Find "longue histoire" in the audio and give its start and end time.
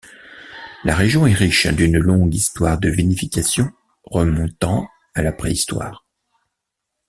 1.99-2.79